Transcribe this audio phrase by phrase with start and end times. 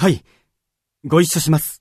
[0.00, 0.24] はい。
[1.04, 1.79] ご一緒します。